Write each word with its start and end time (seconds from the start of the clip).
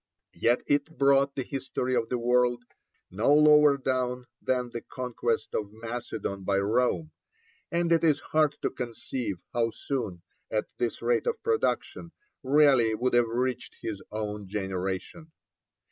Yet 0.33 0.63
it 0.65 0.97
brought 0.97 1.35
the 1.35 1.43
history 1.43 1.93
of 1.95 2.09
the 2.09 2.17
world 2.17 2.63
no 3.11 3.31
lower 3.35 3.77
down 3.77 4.25
than 4.41 4.71
the 4.71 4.81
conquest 4.81 5.53
of 5.53 5.71
Macedon 5.71 6.43
by 6.43 6.57
Rome, 6.57 7.11
and 7.71 7.91
it 7.91 8.03
is 8.03 8.19
hard 8.33 8.55
to 8.63 8.71
conceive 8.71 9.43
how 9.53 9.69
soon, 9.69 10.23
at 10.49 10.65
this 10.79 11.03
rate 11.03 11.27
of 11.27 11.43
production, 11.43 12.13
Raleigh 12.41 12.95
would 12.95 13.13
have 13.13 13.27
reached 13.29 13.75
his 13.81 14.01
own 14.11 14.47
generation. 14.47 15.31